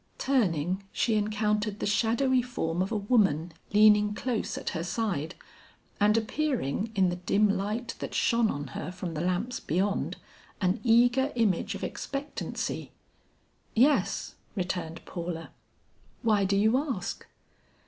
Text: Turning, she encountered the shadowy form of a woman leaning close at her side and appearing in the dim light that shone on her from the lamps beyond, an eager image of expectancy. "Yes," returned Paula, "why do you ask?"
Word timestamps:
Turning, 0.17 0.83
she 0.91 1.13
encountered 1.13 1.77
the 1.77 1.85
shadowy 1.85 2.41
form 2.41 2.81
of 2.81 2.91
a 2.91 2.97
woman 2.97 3.53
leaning 3.71 4.15
close 4.15 4.57
at 4.57 4.69
her 4.69 4.83
side 4.83 5.35
and 5.99 6.17
appearing 6.17 6.91
in 6.95 7.09
the 7.09 7.17
dim 7.17 7.47
light 7.47 7.93
that 7.99 8.15
shone 8.15 8.49
on 8.49 8.69
her 8.69 8.91
from 8.91 9.13
the 9.13 9.21
lamps 9.21 9.59
beyond, 9.59 10.17
an 10.59 10.79
eager 10.83 11.31
image 11.35 11.75
of 11.75 11.83
expectancy. 11.83 12.89
"Yes," 13.75 14.33
returned 14.55 15.05
Paula, 15.05 15.51
"why 16.23 16.45
do 16.45 16.57
you 16.57 16.79
ask?" 16.79 17.27